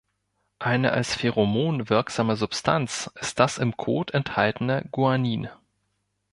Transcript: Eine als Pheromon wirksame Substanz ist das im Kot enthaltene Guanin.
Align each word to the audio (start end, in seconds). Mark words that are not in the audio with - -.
Eine 0.57 0.93
als 0.93 1.13
Pheromon 1.13 1.87
wirksame 1.91 2.35
Substanz 2.35 3.11
ist 3.19 3.37
das 3.39 3.59
im 3.59 3.77
Kot 3.77 4.09
enthaltene 4.09 4.83
Guanin. 4.91 5.47